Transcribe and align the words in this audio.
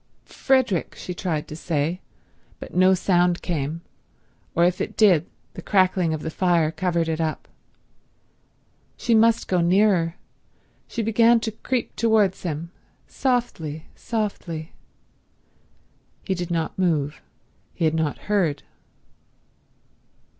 "Frederick—" 0.25 0.95
she 0.97 1.13
tried 1.13 1.47
to 1.47 1.55
say; 1.55 2.01
but 2.59 2.73
no 2.73 2.95
sound 2.95 3.43
came, 3.43 3.81
or 4.55 4.63
if 4.63 4.81
it 4.81 4.97
did 4.97 5.27
the 5.53 5.61
crackling 5.61 6.11
of 6.11 6.23
the 6.23 6.31
fire 6.31 6.71
covered 6.71 7.07
it 7.07 7.21
up. 7.21 7.47
She 8.97 9.13
must 9.13 9.47
go 9.47 9.61
nearer. 9.61 10.15
She 10.87 11.03
began 11.03 11.39
to 11.41 11.51
creep 11.51 11.95
towards 11.95 12.41
him—softly, 12.41 13.85
softly. 13.93 14.71
He 16.23 16.33
did 16.33 16.49
not 16.49 16.79
move. 16.79 17.21
He 17.71 17.85
had 17.85 17.93
not 17.93 18.17
heard. 18.25 18.63